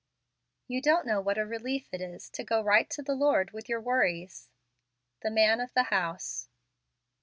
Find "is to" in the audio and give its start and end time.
2.01-2.43